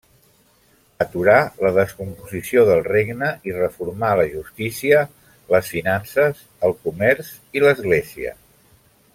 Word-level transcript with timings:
Aturà 1.03 1.35
la 1.65 1.71
descomposició 1.75 2.63
del 2.71 2.81
regne 2.87 3.29
i 3.51 3.55
reformà 3.59 4.11
la 4.21 4.25
justícia, 4.33 5.05
les 5.57 5.71
finances, 5.75 6.43
el 6.71 6.77
comerç 6.87 7.31
i 7.59 7.65
l'Església. 7.67 8.39